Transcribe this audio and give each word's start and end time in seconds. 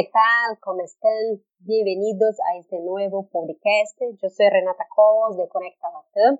¿qué 0.00 0.08
tal? 0.14 0.58
¿Cómo 0.60 0.80
están? 0.80 1.44
Bienvenidos 1.58 2.40
a 2.48 2.56
este 2.56 2.80
nuevo 2.80 3.28
podcast. 3.28 4.00
Yo 4.00 4.30
soy 4.30 4.48
Renata 4.48 4.86
Cobos 4.96 5.36
de 5.36 5.46
Conecta 5.46 5.88
Latam. 5.92 6.38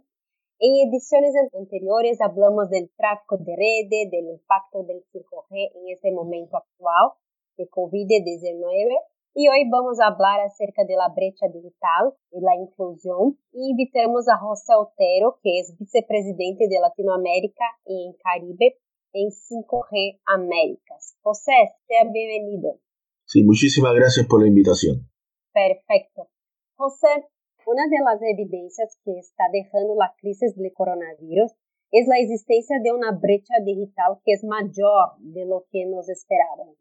En 0.60 0.88
ediciones 0.88 1.34
anteriores 1.52 2.22
hablamos 2.22 2.70
del 2.70 2.88
tráfico 2.96 3.36
de 3.36 3.54
redes, 3.54 4.10
del 4.10 4.30
impacto 4.32 4.82
del 4.84 5.04
5G 5.12 5.76
en 5.76 5.92
este 5.92 6.10
momento 6.10 6.56
actual 6.56 7.12
de 7.58 7.68
COVID-19 7.68 8.96
y 9.34 9.48
hoy 9.50 9.68
vamos 9.68 10.00
a 10.00 10.06
hablar 10.06 10.40
acerca 10.40 10.84
de 10.86 10.96
la 10.96 11.12
brecha 11.14 11.46
digital 11.52 12.16
y 12.30 12.40
la 12.40 12.54
inclusión. 12.56 13.36
Y 13.52 13.72
invitamos 13.72 14.26
a 14.30 14.38
José 14.38 14.72
Otero, 14.72 15.38
que 15.42 15.60
es 15.60 15.76
vicepresidente 15.78 16.66
de 16.66 16.80
Latinoamérica 16.80 17.66
y 17.84 18.16
Caribe 18.24 18.78
en 19.12 19.28
5G 19.28 20.18
Américas. 20.24 21.18
José, 21.20 21.76
sea 21.86 22.04
bienvenido. 22.10 22.80
Sí, 23.30 23.44
muchísimas 23.44 23.94
gracias 23.94 24.26
por 24.26 24.42
la 24.42 24.48
invitación. 24.48 25.06
Perfecto. 25.54 26.26
José, 26.74 27.30
una 27.64 27.86
de 27.86 28.02
las 28.04 28.18
evidencias 28.26 28.98
que 29.04 29.20
está 29.20 29.44
dejando 29.52 29.94
la 29.94 30.12
crisis 30.18 30.56
del 30.56 30.72
coronavirus 30.74 31.54
es 31.92 32.08
la 32.08 32.18
existencia 32.18 32.78
de 32.82 32.90
una 32.90 33.12
brecha 33.12 33.54
digital 33.64 34.18
que 34.24 34.32
es 34.32 34.42
mayor 34.42 35.14
de 35.20 35.46
lo 35.46 35.64
que 35.70 35.86
nos 35.86 36.08
esperábamos. 36.08 36.74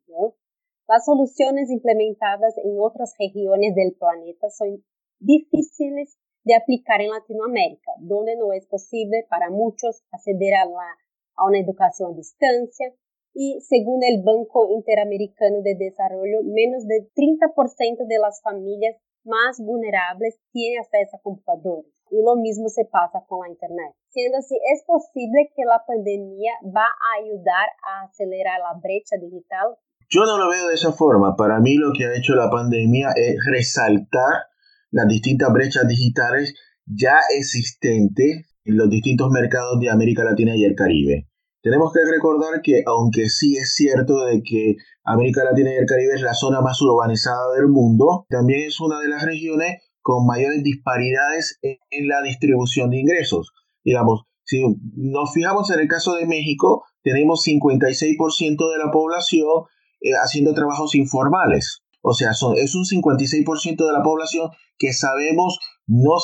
Las 0.88 1.06
soluciones 1.06 1.70
implementadas 1.70 2.58
en 2.58 2.82
otras 2.82 3.14
regiones 3.20 3.76
del 3.76 3.94
planeta 3.94 4.50
son 4.50 4.84
difíciles 5.20 6.18
de 6.46 6.56
aplicar 6.56 7.00
en 7.02 7.12
Latinoamérica, 7.12 7.92
donde 8.00 8.36
no 8.38 8.54
es 8.54 8.66
posible 8.66 9.28
para 9.30 9.52
muchos 9.52 10.02
acceder 10.10 10.56
a, 10.56 10.66
la, 10.66 10.98
a 11.36 11.46
una 11.46 11.60
educación 11.60 12.14
a 12.14 12.18
distancia, 12.18 12.92
y 13.40 13.62
según 13.62 14.04
el 14.04 14.22
Banco 14.22 14.68
Interamericano 14.68 15.64
de 15.64 15.80
Desarrollo, 15.80 16.44
menos 16.44 16.84
del 16.84 17.08
30% 17.16 18.04
de 18.04 18.20
las 18.20 18.42
familias 18.44 19.00
más 19.24 19.64
vulnerables 19.64 20.36
tienen 20.52 20.84
acceso 20.84 21.16
a 21.16 21.24
computadores. 21.24 21.88
Y 22.12 22.20
lo 22.20 22.36
mismo 22.36 22.68
se 22.68 22.84
pasa 22.84 23.24
con 23.30 23.48
la 23.48 23.50
Internet. 23.56 23.96
Siendo 24.10 24.40
así, 24.40 24.60
es 24.76 24.84
posible 24.84 25.56
que 25.56 25.64
la 25.64 25.80
pandemia 25.88 26.52
va 26.68 26.84
a 26.84 27.24
ayudar 27.24 27.72
a 27.88 28.12
acelerar 28.12 28.60
la 28.60 28.76
brecha 28.76 29.16
digital. 29.16 29.80
Yo 30.10 30.26
no 30.26 30.38
lo 30.38 30.50
veo 30.50 30.68
de 30.68 30.76
esa 30.76 30.92
forma. 30.92 31.38
Para 31.38 31.62
mí 31.62 31.76
lo 31.76 31.94
que 31.96 32.08
ha 32.08 32.18
hecho 32.18 32.36
la 32.36 32.52
pandemia 32.52 33.16
es 33.16 33.40
resaltar 33.48 34.52
las 34.92 35.08
distintas 35.08 35.48
brechas 35.54 35.88
digitales 35.88 36.60
ya 36.84 37.16
existentes 37.38 38.52
en 38.66 38.76
los 38.76 38.90
distintos 38.90 39.32
mercados 39.32 39.80
de 39.80 39.90
América 39.90 40.26
Latina 40.26 40.58
y 40.58 40.66
el 40.66 40.76
Caribe. 40.76 41.30
Tenemos 41.62 41.92
que 41.92 42.00
recordar 42.10 42.62
que 42.64 42.84
aunque 42.86 43.28
sí 43.30 43.58
es 43.58 43.76
cierto 43.76 44.26
de 44.26 44.42
que 44.44 44.78
América 45.04 45.44
Latina 45.44 45.74
y 45.74 45.78
el 45.78 45.86
Caribe 45.86 46.14
es 46.16 46.22
la 46.22 46.34
zona 46.34 46.62
más 46.62 46.82
urbanizada 46.82 47.54
del 47.56 47.68
mundo, 47.68 48.26
también 48.30 48.62
es 48.68 48.80
una 48.80 49.00
de 49.00 49.10
las 49.10 49.24
regiones 49.24 49.82
con 50.02 50.26
mayores 50.26 50.64
disparidades 50.64 51.60
en, 51.62 52.08
la 52.08 52.22
distribución 52.22 52.90
de 52.90 53.00
ingresos. 53.00 53.52
Digamos, 53.84 54.24
si 54.46 54.64
nos 54.96 55.34
fijamos 55.34 55.70
en 55.72 55.82
el 55.82 55.88
caso 55.88 56.16
de 56.16 56.26
México, 56.26 56.86
tenemos 57.04 57.46
56% 57.46 58.72
de 58.72 58.78
la 58.78 58.92
población 58.92 59.66
eh, 60.02 60.12
haciendo 60.14 60.54
trabajos 60.54 60.96
informales. 60.96 61.82
O 62.02 62.14
sea, 62.14 62.34
son, 62.34 62.56
es 62.58 62.74
un 62.74 62.86
56% 62.86 63.86
de 63.86 63.94
la 63.94 64.02
población 64.02 64.50
que 64.78 64.94
sabemos 64.94 65.60
no 65.86 66.16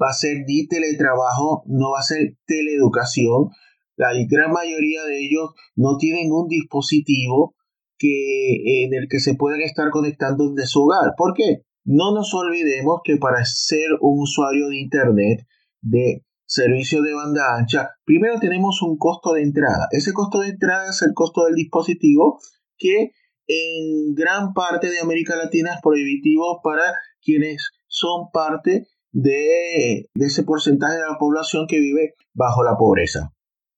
va 0.00 0.10
a 0.10 0.14
ser 0.14 0.44
ni 0.46 0.68
teletrabajo, 0.68 1.64
no 1.66 1.90
va 1.90 2.00
a 2.00 2.02
ser 2.02 2.36
teleeducación, 2.46 3.50
la 3.96 4.12
gran 4.28 4.50
mayoría 4.52 5.04
de 5.04 5.24
ellos 5.24 5.50
no 5.76 5.96
tienen 5.98 6.32
un 6.32 6.48
dispositivo 6.48 7.54
que, 7.98 8.84
en 8.84 8.94
el 8.94 9.08
que 9.08 9.20
se 9.20 9.34
puedan 9.34 9.60
estar 9.60 9.90
conectando 9.90 10.50
desde 10.50 10.68
su 10.68 10.82
hogar. 10.82 11.12
¿Por 11.16 11.34
qué? 11.34 11.62
No 11.84 12.14
nos 12.14 12.34
olvidemos 12.34 13.00
que 13.04 13.16
para 13.16 13.44
ser 13.44 13.90
un 14.00 14.22
usuario 14.22 14.68
de 14.68 14.78
Internet, 14.78 15.46
de 15.80 16.24
servicio 16.46 17.02
de 17.02 17.14
banda 17.14 17.56
ancha, 17.56 17.90
primero 18.04 18.38
tenemos 18.40 18.82
un 18.82 18.96
costo 18.96 19.32
de 19.34 19.42
entrada. 19.42 19.88
Ese 19.90 20.12
costo 20.12 20.40
de 20.40 20.48
entrada 20.48 20.88
es 20.88 21.02
el 21.02 21.12
costo 21.14 21.44
del 21.44 21.54
dispositivo 21.54 22.40
que 22.76 23.12
en 23.46 24.14
gran 24.14 24.54
parte 24.54 24.90
de 24.90 25.00
América 25.00 25.36
Latina 25.36 25.74
es 25.74 25.80
prohibitivo 25.82 26.60
para 26.62 26.94
quienes 27.20 27.70
son 27.86 28.30
parte 28.32 28.86
de, 29.12 30.08
de 30.14 30.26
ese 30.26 30.42
porcentaje 30.42 30.94
de 30.94 31.06
la 31.06 31.18
población 31.18 31.66
que 31.68 31.78
vive 31.78 32.14
bajo 32.32 32.64
la 32.64 32.76
pobreza 32.76 33.33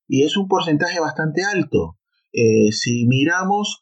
y 0.09 0.25
es 0.25 0.37
un 0.37 0.49
porcentaje 0.49 1.01
bastante 1.01 1.43
alto. 1.43 1.99
Eh, 2.33 2.73
si 2.73 3.07
miramos 3.07 3.81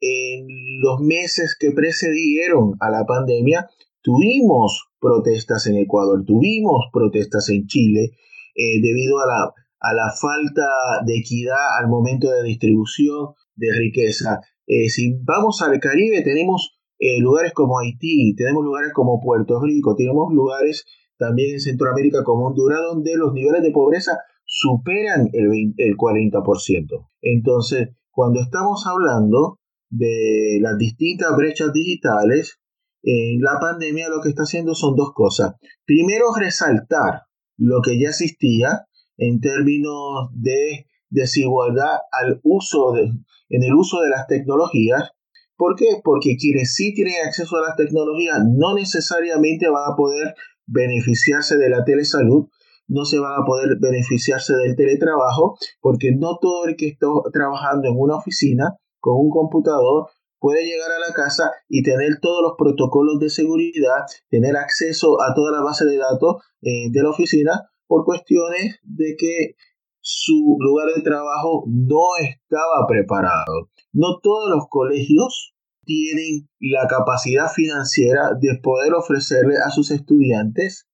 en 0.00 0.46
los 0.80 1.00
meses 1.00 1.56
que 1.58 1.72
precedieron 1.72 2.74
a 2.80 2.90
la 2.90 3.04
pandemia, 3.04 3.68
tuvimos 4.02 4.88
protestas 4.98 5.66
en 5.66 5.76
Ecuador, 5.76 6.24
tuvimos 6.26 6.86
protestas 6.92 7.48
en 7.50 7.66
Chile 7.66 8.12
eh, 8.54 8.80
debido 8.80 9.20
a 9.20 9.26
la, 9.26 9.54
a 9.80 9.94
la, 9.94 10.12
falta 10.18 10.66
de 11.04 11.18
equidad 11.18 11.78
al 11.78 11.88
momento 11.88 12.30
de 12.30 12.42
distribución 12.42 13.34
de 13.54 13.72
riqueza. 13.72 14.40
Eh, 14.66 14.88
si 14.88 15.18
vamos 15.22 15.60
al 15.62 15.78
Caribe, 15.80 16.22
tenemos 16.22 16.76
lugares 17.18 17.52
como 17.54 17.78
Haití, 17.78 18.34
tenemos 18.36 18.62
lugares 18.62 18.92
como 18.92 19.20
Puerto 19.20 19.58
Rico, 19.60 19.94
tenemos 19.96 20.32
lugares 20.34 20.84
también 21.16 21.54
en 21.54 21.60
Centroamérica 21.60 22.24
como 22.24 22.48
Honduras, 22.48 22.80
donde 22.90 23.16
los 23.16 23.32
niveles 23.32 23.62
de 23.62 23.70
pobreza 23.70 24.18
superan 24.52 25.30
el, 25.32 25.74
el 25.76 25.96
40%. 25.96 27.08
Entonces, 27.22 27.90
cuando 28.10 28.40
estamos 28.40 28.84
hablando 28.84 29.60
de 29.90 30.58
las 30.60 30.76
distintas 30.76 31.36
brechas 31.36 31.72
digitales, 31.72 32.58
en 33.04 33.40
la 33.40 33.60
pandemia 33.60 34.08
lo 34.08 34.20
que 34.20 34.30
está 34.30 34.42
haciendo 34.42 34.74
son 34.74 34.96
dos 34.96 35.12
cosas. 35.14 35.54
Primero, 35.86 36.34
resaltar 36.36 37.22
lo 37.56 37.80
que 37.80 38.00
ya 38.00 38.08
existía 38.08 38.86
en 39.16 39.40
términos 39.40 40.30
de 40.34 40.86
desigualdad 41.10 41.98
al 42.10 42.40
uso 42.42 42.96
en 42.96 43.62
el 43.62 43.74
uso 43.74 44.00
de 44.00 44.10
las 44.10 44.26
tecnologías. 44.26 45.10
¿Por 45.56 45.76
qué? 45.76 46.00
Porque 46.02 46.36
quienes 46.36 46.74
sí 46.74 46.92
tienen 46.92 47.24
acceso 47.24 47.56
a 47.56 47.68
las 47.68 47.76
tecnologías 47.76 48.40
no 48.44 48.74
necesariamente 48.74 49.68
van 49.68 49.92
a 49.92 49.96
poder 49.96 50.34
beneficiarse 50.66 51.56
de 51.56 51.68
la 51.68 51.84
telesalud, 51.84 52.48
no 52.90 53.04
se 53.04 53.18
van 53.18 53.40
a 53.40 53.44
poder 53.46 53.78
beneficiarse 53.80 54.54
del 54.54 54.76
teletrabajo 54.76 55.56
porque 55.80 56.10
no 56.16 56.38
todo 56.40 56.66
el 56.66 56.76
que 56.76 56.88
está 56.88 57.06
trabajando 57.32 57.88
en 57.88 57.94
una 57.96 58.16
oficina 58.16 58.76
con 58.98 59.14
un 59.16 59.30
computador 59.30 60.08
puede 60.40 60.64
llegar 60.64 60.90
a 60.90 61.08
la 61.08 61.14
casa 61.14 61.52
y 61.68 61.82
tener 61.82 62.18
todos 62.20 62.42
los 62.42 62.52
protocolos 62.58 63.20
de 63.20 63.30
seguridad, 63.30 64.06
tener 64.28 64.56
acceso 64.56 65.22
a 65.22 65.34
toda 65.34 65.52
la 65.52 65.62
base 65.62 65.84
de 65.84 65.98
datos 65.98 66.42
eh, 66.62 66.90
de 66.90 67.02
la 67.02 67.10
oficina 67.10 67.70
por 67.86 68.04
cuestiones 68.04 68.78
de 68.82 69.14
que 69.16 69.54
su 70.00 70.56
lugar 70.58 70.88
de 70.94 71.02
trabajo 71.02 71.64
no 71.68 72.02
estaba 72.20 72.86
preparado. 72.88 73.68
No 73.92 74.18
todos 74.22 74.48
los 74.48 74.64
colegios 74.68 75.54
tienen 75.84 76.48
la 76.58 76.86
capacidad 76.88 77.48
financiera 77.48 78.30
de 78.40 78.58
poder 78.62 78.94
ofrecerle 78.94 79.56
a 79.64 79.70
sus 79.70 79.90
estudiantes 79.90 80.86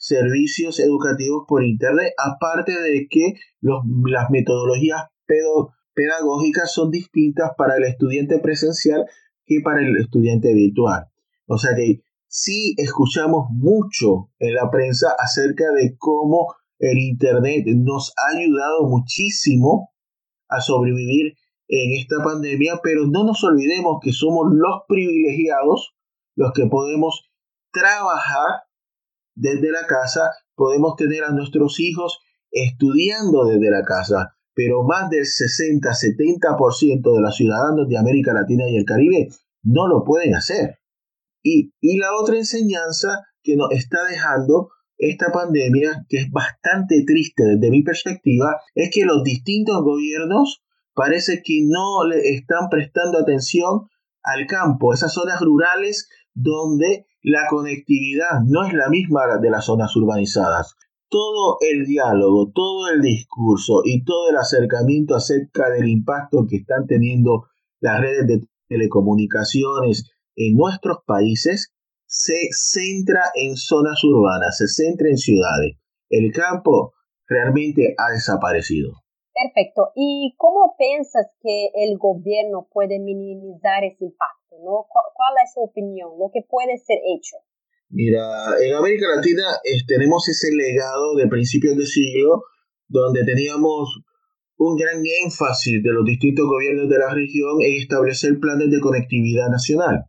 servicios 0.00 0.80
educativos 0.80 1.44
por 1.46 1.62
Internet, 1.62 2.14
aparte 2.16 2.72
de 2.72 3.06
que 3.08 3.34
las 3.60 4.30
metodologías 4.30 5.02
pedagógicas 5.94 6.72
son 6.72 6.90
distintas 6.90 7.50
para 7.56 7.76
el 7.76 7.84
estudiante 7.84 8.38
presencial 8.38 9.04
que 9.44 9.60
para 9.62 9.80
el 9.82 9.94
estudiante 9.98 10.54
virtual. 10.54 11.04
O 11.46 11.58
sea 11.58 11.76
que 11.76 12.00
sí 12.26 12.74
escuchamos 12.78 13.48
mucho 13.50 14.30
en 14.38 14.54
la 14.54 14.70
prensa 14.70 15.14
acerca 15.18 15.70
de 15.72 15.96
cómo 15.98 16.54
el 16.78 16.96
Internet 16.98 17.66
nos 17.66 18.14
ha 18.16 18.38
ayudado 18.38 18.88
muchísimo 18.88 19.92
a 20.48 20.62
sobrevivir 20.62 21.34
en 21.68 22.00
esta 22.00 22.24
pandemia, 22.24 22.80
pero 22.82 23.06
no 23.06 23.24
nos 23.24 23.44
olvidemos 23.44 23.98
que 24.02 24.12
somos 24.12 24.46
los 24.50 24.80
privilegiados 24.88 25.94
los 26.36 26.52
que 26.52 26.66
podemos 26.66 27.30
trabajar 27.70 28.62
desde 29.40 29.70
la 29.72 29.86
casa, 29.86 30.30
podemos 30.54 30.96
tener 30.96 31.24
a 31.24 31.32
nuestros 31.32 31.80
hijos 31.80 32.20
estudiando 32.50 33.44
desde 33.44 33.70
la 33.70 33.82
casa, 33.82 34.36
pero 34.54 34.82
más 34.82 35.08
del 35.08 35.24
60-70% 35.24 37.14
de 37.14 37.20
los 37.20 37.36
ciudadanos 37.36 37.88
de 37.88 37.98
América 37.98 38.34
Latina 38.34 38.64
y 38.68 38.76
el 38.76 38.84
Caribe 38.84 39.28
no 39.62 39.88
lo 39.88 40.04
pueden 40.04 40.34
hacer. 40.34 40.78
Y, 41.42 41.72
y 41.80 41.96
la 41.96 42.14
otra 42.14 42.36
enseñanza 42.36 43.20
que 43.42 43.56
nos 43.56 43.72
está 43.72 44.04
dejando 44.04 44.68
esta 44.98 45.32
pandemia, 45.32 46.04
que 46.08 46.18
es 46.18 46.30
bastante 46.30 47.04
triste 47.06 47.44
desde 47.44 47.70
mi 47.70 47.82
perspectiva, 47.82 48.60
es 48.74 48.90
que 48.92 49.06
los 49.06 49.24
distintos 49.24 49.82
gobiernos 49.82 50.62
parece 50.92 51.40
que 51.42 51.62
no 51.64 52.06
le 52.06 52.34
están 52.34 52.68
prestando 52.68 53.18
atención 53.18 53.88
al 54.22 54.46
campo, 54.46 54.92
esas 54.92 55.14
zonas 55.14 55.40
rurales 55.40 56.10
donde 56.34 57.06
la 57.22 57.46
conectividad 57.48 58.40
no 58.46 58.64
es 58.64 58.72
la 58.72 58.88
misma 58.88 59.38
de 59.40 59.50
las 59.50 59.66
zonas 59.66 59.94
urbanizadas. 59.96 60.76
Todo 61.08 61.58
el 61.60 61.84
diálogo, 61.86 62.52
todo 62.54 62.88
el 62.88 63.02
discurso 63.02 63.82
y 63.84 64.04
todo 64.04 64.30
el 64.30 64.36
acercamiento 64.36 65.14
acerca 65.14 65.68
del 65.70 65.88
impacto 65.88 66.46
que 66.48 66.56
están 66.56 66.86
teniendo 66.86 67.46
las 67.80 68.00
redes 68.00 68.26
de 68.26 68.40
telecomunicaciones 68.68 70.10
en 70.36 70.56
nuestros 70.56 70.98
países 71.06 71.74
se 72.06 72.48
centra 72.50 73.22
en 73.34 73.56
zonas 73.56 74.02
urbanas, 74.04 74.56
se 74.58 74.68
centra 74.68 75.08
en 75.08 75.16
ciudades. 75.16 75.76
El 76.08 76.32
campo 76.32 76.92
realmente 77.26 77.94
ha 77.96 78.12
desaparecido. 78.12 78.92
Perfecto. 79.32 79.92
¿Y 79.94 80.34
cómo 80.36 80.74
piensas 80.76 81.26
que 81.40 81.70
el 81.74 81.98
gobierno 81.98 82.68
puede 82.72 82.98
minimizar 82.98 83.84
ese 83.84 84.04
impacto? 84.04 84.39
¿No? 84.64 84.86
¿Cuál, 84.88 85.34
es 85.44 85.52
su 85.54 85.60
opinión? 85.60 86.10
¿Lo 86.18 86.30
que 86.32 86.42
puede 86.48 86.78
ser 86.78 86.98
hecho? 86.98 87.36
Mira, 87.88 88.22
en 88.60 88.74
América 88.74 89.06
Latina 89.14 89.44
tenemos 89.86 90.28
ese 90.28 90.54
legado 90.54 91.16
de 91.16 91.26
principios 91.26 91.76
de 91.76 91.86
siglo 91.86 92.44
donde 92.88 93.24
teníamos 93.24 94.00
un 94.56 94.76
gran 94.76 95.02
énfasis 95.24 95.82
de 95.82 95.92
los 95.92 96.04
distintos 96.04 96.46
gobiernos 96.46 96.88
de 96.88 96.98
la 96.98 97.12
región 97.12 97.62
en 97.62 97.80
establecer 97.80 98.38
planes 98.38 98.70
de 98.70 98.80
conectividad 98.80 99.48
nacional. 99.48 100.04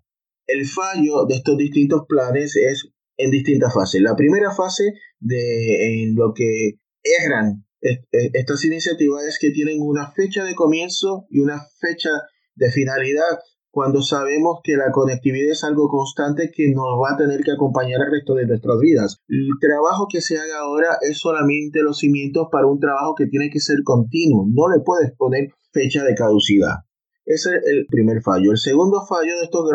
El 0.46 0.68
fallo 0.68 1.26
de 1.26 1.36
estos 1.36 1.58
distintos 1.58 2.02
planes 2.08 2.56
es 2.56 2.92
en 3.18 3.32
distintas 3.32 3.74
fases. 3.74 4.02
La 4.02 4.16
primera 4.16 4.52
fase 4.52 4.84
de 5.20 6.04
en 6.04 6.16
lo 6.16 6.34
que 6.34 6.80
eran 7.04 7.66
estas 7.82 8.64
iniciativas 8.66 9.26
es 9.26 9.40
que 9.40 9.52
tienen 9.52 9.78
una 9.82 10.12
fecha 10.12 10.44
de 10.44 10.54
comienzo 10.54 11.26
y 11.30 11.40
una 11.40 11.60
fecha 11.80 12.10
de 12.56 12.72
finalidad 12.72 13.40
cuando 13.72 14.02
sabemos 14.02 14.60
que 14.64 14.76
la 14.76 14.92
conectividad 14.92 15.52
es 15.52 15.64
algo 15.64 15.88
constante 15.88 16.52
que 16.54 16.72
nos 16.74 17.00
va 17.02 17.14
a 17.14 17.18
tener 17.18 17.42
que 17.42 17.52
acompañar 17.52 18.02
el 18.02 18.12
resto 18.12 18.36
de 18.36 18.46
nuestras 18.46 18.78
vidas. 18.80 19.18
El 19.30 19.48
trabajo 19.62 20.08
que 20.12 20.20
se 20.20 20.38
haga 20.38 20.60
ahora 20.60 20.98
es 21.02 21.20
solamente 21.20 21.82
los 21.82 22.00
cimientos 22.00 22.48
para 22.52 22.68
un 22.68 22.80
trabajo 22.80 23.16
que 23.16 23.28
tiene 23.28 23.50
que 23.50 23.62
ser 23.62 23.78
continuo. 23.84 24.46
No 24.54 24.68
le 24.70 24.84
puedes 24.84 25.14
poner 25.16 25.50
fecha 25.72 26.04
de 26.04 26.16
caducidad. 26.16 26.84
Ese 27.26 27.56
es 27.56 27.64
el 27.66 27.86
primer 27.88 28.22
fallo. 28.22 28.52
El 28.52 28.58
segundo 28.58 29.06
fallo 29.08 29.38
de 29.38 29.46
estos 29.46 29.70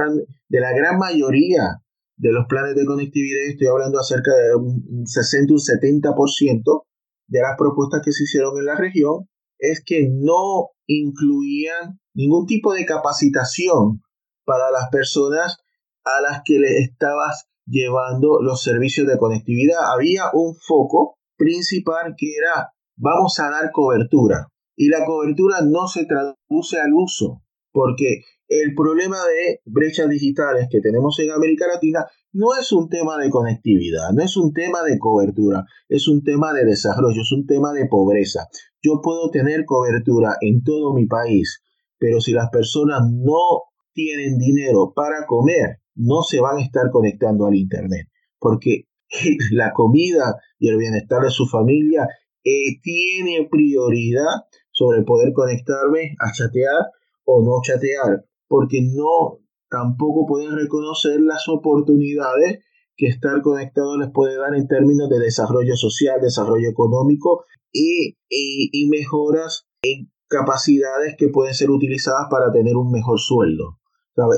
de 0.48 0.60
la 0.60 0.72
gran 0.72 0.98
mayoría 0.98 1.80
de 2.18 2.32
los 2.32 2.46
planes 2.48 2.74
de 2.74 2.84
conectividad, 2.84 3.48
estoy 3.48 3.68
hablando 3.68 3.98
acerca 3.98 4.32
de 4.34 4.56
un 4.56 5.06
60, 5.06 5.52
un 5.52 5.58
70% 5.58 6.82
de 7.28 7.40
las 7.40 7.56
propuestas 7.58 8.02
que 8.04 8.12
se 8.12 8.24
hicieron 8.24 8.58
en 8.58 8.66
la 8.66 8.76
región, 8.76 9.28
es 9.58 9.82
que 9.84 10.08
no 10.10 10.70
incluían 10.86 12.00
ningún 12.14 12.46
tipo 12.46 12.72
de 12.72 12.86
capacitación 12.86 14.02
para 14.44 14.70
las 14.70 14.88
personas 14.90 15.58
a 16.04 16.20
las 16.20 16.42
que 16.44 16.58
le 16.58 16.78
estabas 16.78 17.48
llevando 17.66 18.40
los 18.40 18.62
servicios 18.62 19.06
de 19.06 19.18
conectividad. 19.18 19.78
Había 19.92 20.30
un 20.32 20.54
foco 20.54 21.18
principal 21.36 22.14
que 22.16 22.32
era 22.36 22.72
vamos 22.96 23.38
a 23.40 23.50
dar 23.50 23.70
cobertura 23.72 24.48
y 24.76 24.88
la 24.88 25.04
cobertura 25.04 25.60
no 25.62 25.86
se 25.86 26.06
traduce 26.06 26.80
al 26.80 26.92
uso 26.94 27.42
porque 27.72 28.22
el 28.48 28.74
problema 28.74 29.18
de 29.18 29.60
brechas 29.64 30.08
digitales 30.08 30.68
que 30.70 30.80
tenemos 30.80 31.18
en 31.18 31.32
América 31.32 31.66
Latina 31.66 32.06
no 32.32 32.54
es 32.58 32.70
un 32.72 32.88
tema 32.88 33.18
de 33.18 33.30
conectividad, 33.30 34.10
no 34.12 34.22
es 34.22 34.36
un 34.36 34.52
tema 34.52 34.82
de 34.82 34.98
cobertura, 34.98 35.64
es 35.88 36.06
un 36.06 36.22
tema 36.22 36.52
de 36.52 36.64
desarrollo, 36.64 37.22
es 37.22 37.32
un 37.32 37.46
tema 37.46 37.72
de 37.72 37.86
pobreza. 37.86 38.46
Yo 38.82 39.00
puedo 39.02 39.30
tener 39.30 39.64
cobertura 39.64 40.36
en 40.40 40.62
todo 40.62 40.94
mi 40.94 41.06
país, 41.06 41.62
pero 41.98 42.20
si 42.20 42.32
las 42.32 42.50
personas 42.50 43.00
no 43.10 43.62
tienen 43.92 44.38
dinero 44.38 44.92
para 44.94 45.26
comer, 45.26 45.80
no 45.94 46.22
se 46.22 46.40
van 46.40 46.58
a 46.58 46.62
estar 46.62 46.90
conectando 46.90 47.46
al 47.46 47.54
Internet, 47.54 48.08
porque 48.38 48.84
la 49.52 49.72
comida 49.72 50.36
y 50.58 50.68
el 50.68 50.76
bienestar 50.76 51.22
de 51.22 51.30
su 51.30 51.46
familia 51.46 52.06
eh, 52.44 52.78
tiene 52.82 53.48
prioridad 53.50 54.44
sobre 54.70 55.02
poder 55.02 55.32
conectarme 55.32 56.14
a 56.20 56.32
chatear 56.32 56.84
o 57.24 57.42
no 57.42 57.60
chatear 57.62 58.24
porque 58.48 58.82
no 58.82 59.40
tampoco 59.68 60.26
pueden 60.26 60.56
reconocer 60.56 61.20
las 61.20 61.48
oportunidades 61.48 62.64
que 62.96 63.06
estar 63.06 63.42
conectado 63.42 63.98
les 63.98 64.10
puede 64.10 64.36
dar 64.36 64.54
en 64.54 64.66
términos 64.68 65.08
de 65.10 65.18
desarrollo 65.18 65.76
social, 65.76 66.20
desarrollo 66.20 66.68
económico 66.68 67.44
y, 67.72 68.16
y, 68.28 68.88
mejoras 68.88 69.66
en 69.82 70.10
capacidades 70.28 71.14
que 71.18 71.28
pueden 71.28 71.54
ser 71.54 71.70
utilizadas 71.70 72.26
para 72.30 72.50
tener 72.52 72.76
un 72.76 72.90
mejor 72.90 73.18
sueldo. 73.18 73.78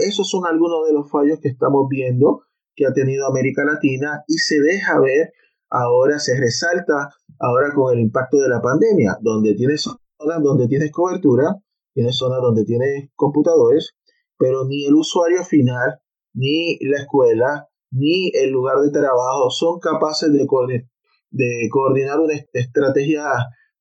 Esos 0.01 0.29
son 0.29 0.45
algunos 0.45 0.87
de 0.89 0.93
los 0.93 1.09
fallos 1.09 1.39
que 1.41 1.49
estamos 1.49 1.87
viendo 1.89 2.43
que 2.75 2.87
ha 2.87 2.93
tenido 2.93 3.27
América 3.27 3.65
Latina 3.65 4.25
y 4.27 4.39
se 4.39 4.61
deja 4.61 5.01
ver 5.01 5.33
ahora, 5.71 6.19
se 6.19 6.39
resalta 6.39 7.11
ahora 7.39 7.73
con 7.75 7.95
el 7.95 8.01
impacto 8.01 8.39
de 8.39 8.49
la 8.49 8.61
pandemia, 8.61 9.19
donde 9.21 9.55
tienes 9.55 9.83
zonas 9.83 10.43
donde 10.43 10.67
tienes 10.67 10.91
cobertura, 10.91 11.57
tienes 11.95 12.17
zonas 12.17 12.41
donde 12.43 12.65
tienes 12.65 13.11
computadores, 13.15 13.95
pero 14.39 14.65
ni 14.67 14.87
el 14.87 14.95
usuario 14.95 15.45
final, 15.45 16.01
ni 16.35 16.79
la 16.81 17.01
escuela, 17.01 17.69
ni 17.91 18.31
el 18.35 18.51
lugar 18.51 18.79
de 18.79 18.91
trabajo 18.91 19.51
son 19.51 19.81
capaces 19.81 20.33
de, 20.33 20.47
coordinar 20.47 22.21
una 22.21 22.35
estrategia 22.53 23.25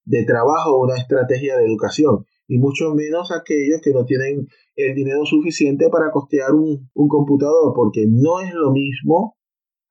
de 0.05 0.25
trabajo 0.25 0.71
o 0.71 0.83
una 0.83 0.97
estrategia 0.97 1.57
de 1.57 1.65
educación, 1.65 2.25
y 2.47 2.57
mucho 2.57 2.95
menos 2.95 3.31
aquellos 3.31 3.81
que 3.81 3.91
no 3.91 4.05
tienen 4.05 4.47
el 4.75 4.95
dinero 4.95 5.25
suficiente 5.25 5.89
para 5.89 6.11
costear 6.11 6.53
un, 6.53 6.89
computador, 6.93 7.73
porque 7.75 8.05
no 8.07 8.39
es 8.39 8.53
lo 8.53 8.71
mismo 8.71 9.37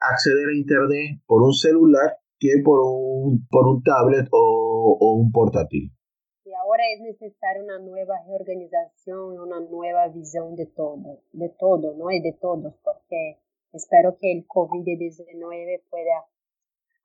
acceder 0.00 0.48
a 0.48 0.56
Internet 0.56 1.20
por 1.26 1.42
un 1.42 1.52
celular 1.52 2.14
que 2.38 2.60
por 2.64 2.80
un, 2.80 3.46
por 3.48 3.66
un 3.66 3.82
tablet 3.82 4.28
o 4.30 5.18
un 5.20 5.30
portátil 5.32 5.95
es 6.94 7.00
necesaria 7.00 7.62
una 7.62 7.78
nueva 7.78 8.14
reorganización, 8.26 9.38
una 9.38 9.60
nueva 9.60 10.08
visión 10.08 10.54
de 10.56 10.66
todo, 10.66 11.20
de 11.32 11.48
todo, 11.48 11.94
¿no? 11.94 12.10
Y 12.10 12.20
de 12.20 12.32
todos, 12.32 12.74
porque 12.82 13.38
espero 13.72 14.16
que 14.18 14.32
el 14.32 14.46
COVID-19 14.46 15.82
pueda 15.90 16.26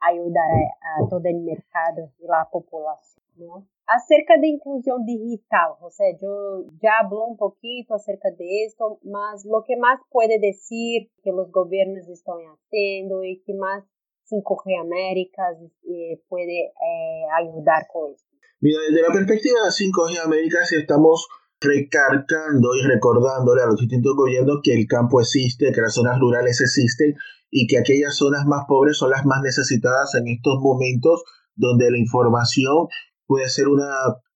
ayudar 0.01 0.51
a, 0.51 1.07
todo 1.09 1.21
el 1.25 1.41
mercado 1.41 2.11
la 2.19 2.49
población, 2.51 3.23
¿no? 3.37 3.67
Acerca 3.85 4.37
de 4.37 4.47
inclusión 4.47 5.05
digital, 5.05 5.73
José, 5.79 6.17
yo 6.21 6.65
ya 6.81 6.99
habló 7.03 7.25
un 7.25 7.37
poquito 7.37 7.95
acerca 7.95 8.31
de 8.31 8.65
esto, 8.65 8.99
mas 9.03 9.45
lo 9.45 9.63
que 9.63 9.75
más 9.75 9.99
puede 10.09 10.39
decir 10.39 11.11
que 11.23 11.31
los 11.31 11.51
gobiernos 11.51 12.07
están 12.07 12.37
haciendo 12.53 13.23
y 13.23 13.41
que 13.41 13.53
más 13.53 13.83
5G 14.31 14.79
Américas 14.79 15.57
eh, 15.83 16.21
puede 16.29 16.67
eh, 16.67 17.25
esto. 18.13 18.30
Mira, 18.61 18.79
desde 18.87 19.01
la 19.01 19.11
perspectiva 19.11 19.59
de 19.65 19.71
5G 19.71 20.23
Américas 20.23 20.71
estamos 20.71 21.27
recargando 21.59 22.75
y 22.75 22.87
recordándole 22.87 23.63
a 23.63 23.65
los 23.65 23.79
distintos 23.79 24.15
gobiernos 24.15 24.59
que 24.63 24.73
el 24.73 24.85
campo 24.85 25.19
existe, 25.19 25.71
que 25.71 25.81
las 25.81 25.95
zonas 25.95 26.19
rurales 26.19 26.61
existen 26.61 27.15
y 27.49 27.65
que 27.65 27.79
aquellas 27.79 28.15
zonas 28.15 28.45
más 28.45 28.65
pobres 28.67 28.97
son 28.97 29.09
las 29.09 29.25
más 29.25 29.41
necesitadas 29.41 30.13
en 30.13 30.27
estos 30.27 30.59
momentos 30.59 31.23
donde 31.55 31.89
la 31.89 31.97
información 31.97 32.87
puede 33.25 33.49
ser 33.49 33.67
una 33.67 33.89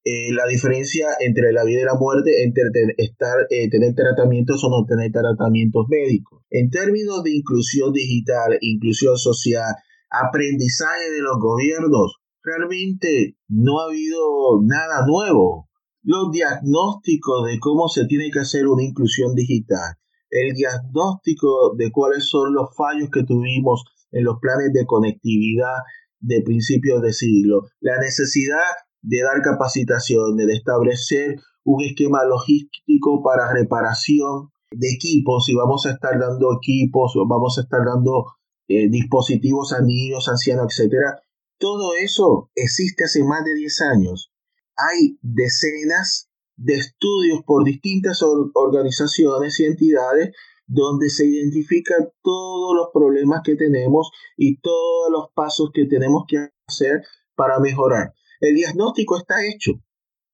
eh, 0.08 0.32
la 0.34 0.46
diferencia 0.46 1.08
entre 1.20 1.52
la 1.52 1.64
vida 1.64 1.82
y 1.82 1.86
la 1.86 1.96
muerte, 1.96 2.44
entre 2.44 2.70
estar, 2.98 3.48
eh, 3.50 3.70
tener 3.70 3.96
tratamientos 3.96 4.64
o 4.64 4.70
no 4.70 4.86
tener 4.86 5.12
tratamientos 5.12 5.86
médicos. 5.90 6.44
En 6.52 6.70
términos 6.70 7.24
de 7.24 7.36
inclusión 7.36 7.92
digital, 7.92 8.58
inclusión 8.62 9.18
social, 9.18 9.74
aprendizaje 10.12 11.10
de 11.10 11.22
los 11.22 11.40
gobiernos, 11.40 12.22
realmente 12.46 13.38
no 13.48 13.80
ha 13.80 13.86
habido 13.86 14.62
nada 14.64 15.06
nuevo. 15.06 15.70
Los 16.04 16.32
diagnósticos 16.32 17.48
de 17.48 17.60
cómo 17.60 17.88
se 17.90 18.06
tiene 18.06 18.30
que 18.32 18.40
hacer 18.40 18.68
una 18.68 18.84
inclusión 18.84 19.34
digital, 19.34 19.96
el 20.30 20.54
diagnóstico 20.54 21.76
de 21.76 21.92
cuáles 21.92 22.30
son 22.30 22.54
los 22.54 22.76
fallos 22.76 23.10
que 23.12 23.24
tuvimos 23.24 23.84
en 24.12 24.24
los 24.24 24.38
planes 24.40 24.72
de 24.72 24.86
conectividad 24.86 25.80
de 26.20 26.42
principios 26.42 27.02
de 27.02 27.12
siglo, 27.12 27.64
la 27.80 28.00
necesidad 28.00 28.60
de 29.02 29.22
dar 29.22 29.42
capacitación, 29.42 30.38
de 30.38 30.54
establecer 30.54 31.40
un 31.64 31.84
esquema 31.84 32.24
logístico 32.24 33.24
para 33.24 33.52
reparación 33.52 34.50
de 34.72 34.90
equipos, 34.90 35.50
y 35.50 35.56
vamos 35.56 35.86
a 35.86 35.92
estar 35.92 36.20
dando 36.20 36.54
equipos, 36.54 37.16
o 37.16 37.28
vamos 37.28 37.58
a 37.58 37.62
estar 37.62 37.82
dando 37.86 38.26
eh, 38.68 38.90
dispositivos 38.90 39.74
a 39.74 39.82
niños, 39.82 40.28
ancianos, 40.28 40.68
etcétera, 40.70 41.20
todo 41.58 41.96
eso 41.96 42.52
existe 42.56 43.04
hace 43.04 43.24
más 43.24 43.44
de 43.44 43.56
10 43.56 43.82
años. 43.82 44.32
Hay 44.76 45.18
decenas 45.22 46.30
de 46.58 46.76
estudios 46.76 47.42
por 47.46 47.64
distintas 47.64 48.22
organizaciones 48.24 49.60
y 49.60 49.66
entidades 49.66 50.36
donde 50.68 51.10
se 51.10 51.26
identifican 51.26 52.10
todos 52.22 52.76
los 52.76 52.88
problemas 52.94 53.42
que 53.44 53.56
tenemos 53.56 54.12
y 54.38 54.60
todos 54.60 55.12
los 55.12 55.28
pasos 55.34 55.70
que 55.74 55.86
tenemos 55.86 56.24
que 56.28 56.50
hacer 56.68 57.04
para 57.36 57.60
mejorar. 57.60 58.14
El 58.40 58.56
diagnóstico 58.56 59.18
está 59.18 59.46
hecho. 59.46 59.74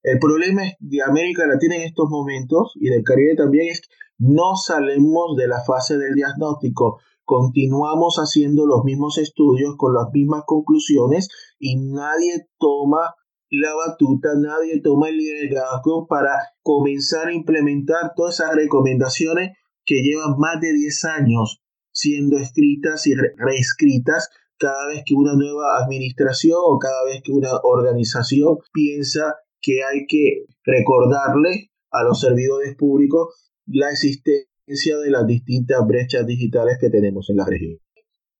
El 0.02 0.18
problema 0.18 0.62
de 0.80 1.02
América 1.02 1.46
Latina 1.46 1.76
en 1.76 1.82
estos 1.82 2.08
momentos 2.08 2.72
y 2.76 2.88
del 2.88 3.04
Caribe 3.04 3.36
también 3.36 3.68
es 3.68 3.82
que 3.82 3.88
no 4.18 4.56
salimos 4.56 5.36
de 5.36 5.48
la 5.48 5.62
fase 5.64 5.98
del 5.98 6.14
diagnóstico 6.14 7.00
continuamos 7.24 8.16
haciendo 8.16 8.66
los 8.66 8.84
mismos 8.84 9.18
estudios 9.18 9.74
con 9.76 9.94
las 9.94 10.06
mismas 10.12 10.42
conclusiones 10.46 11.28
y 11.58 11.76
nadie 11.76 12.46
toma 12.58 13.14
la 13.50 13.74
batuta, 13.74 14.30
nadie 14.36 14.80
toma 14.80 15.10
el 15.10 15.18
liderazgo 15.18 16.06
para 16.06 16.36
comenzar 16.62 17.28
a 17.28 17.34
implementar 17.34 18.12
todas 18.16 18.40
esas 18.40 18.54
recomendaciones 18.54 19.52
que 19.84 20.02
llevan 20.02 20.38
más 20.38 20.60
de 20.60 20.72
10 20.72 21.04
años 21.04 21.62
siendo 21.92 22.38
escritas 22.38 23.06
y 23.06 23.14
reescritas 23.14 24.30
cada 24.58 24.88
vez 24.88 25.02
que 25.04 25.14
una 25.14 25.34
nueva 25.34 25.82
administración 25.82 26.58
o 26.64 26.78
cada 26.78 27.04
vez 27.04 27.20
que 27.22 27.32
una 27.32 27.50
organización 27.62 28.58
piensa 28.72 29.34
que 29.60 29.84
hay 29.84 30.06
que 30.06 30.44
recordarle 30.64 31.70
a 31.90 32.04
los 32.04 32.20
servidores 32.20 32.74
públicos 32.76 33.52
la 33.66 33.90
existencia 33.90 34.51
de 34.66 35.10
las 35.10 35.26
distintas 35.26 35.86
brechas 35.86 36.26
digitales 36.26 36.78
que 36.80 36.90
tenemos 36.90 37.28
en 37.30 37.36
la 37.36 37.44
región. 37.44 37.78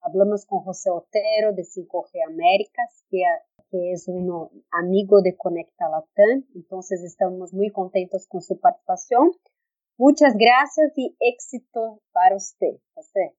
Hablamos 0.01 0.47
con 0.47 0.61
José 0.61 0.91
Otero 0.91 1.53
de 1.55 1.63
5G 1.63 2.11
Américas, 2.29 3.05
que, 3.11 3.23
que 3.71 3.93
es 3.93 4.09
un 4.09 4.51
amigo 4.71 5.23
de 5.23 5.37
Conecta 5.37 5.89
Latam, 5.89 6.45
entonces 6.55 7.03
estamos 7.03 7.53
muy 7.53 7.71
contentos 7.71 8.27
con 8.29 8.41
su 8.41 8.59
participación. 8.59 9.33
Muchas 9.99 10.35
gracias 10.35 10.93
y 10.97 11.17
éxito 11.21 12.01
para 12.13 12.37
usted, 12.37 12.79
José. 12.95 13.35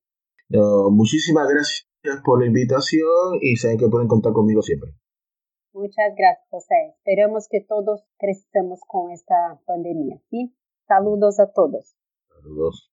muchísimas 0.90 1.48
gracias 1.48 1.86
por 2.24 2.40
la 2.40 2.46
invitación 2.46 3.38
y 3.42 3.56
saben 3.56 3.78
que 3.78 3.88
pueden 3.88 4.08
contar 4.08 4.32
conmigo 4.32 4.62
siempre. 4.62 4.90
Muchas 5.74 6.14
gracias, 6.16 6.46
José. 6.50 6.94
Esperamos 6.96 7.48
que 7.50 7.60
todos 7.60 8.04
crezcamos 8.18 8.80
con 8.86 9.10
esta 9.10 9.60
pandemia. 9.66 10.20
¿sí? 10.30 10.54
Saludos 10.86 11.40
a 11.40 11.52
todos. 11.52 11.96
Saludos. 12.44 12.90